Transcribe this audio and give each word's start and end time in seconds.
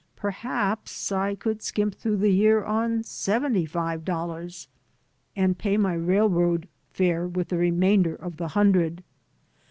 Perhaps 0.15 1.11
I 1.11 1.35
could 1.35 1.61
skimp 1.61 1.93
through 1.93 2.17
the 2.17 2.31
year 2.33 2.63
on 2.65 3.03
seventy 3.03 3.67
five 3.67 4.03
dollars 4.03 4.67
and 5.35 5.55
pay 5.59 5.77
my 5.77 5.93
railroad 5.93 6.67
fare 6.89 7.27
with 7.27 7.49
the 7.49 7.57
remainder 7.59 8.15
of 8.15 8.37
the 8.37 8.47
hundred. 8.47 9.03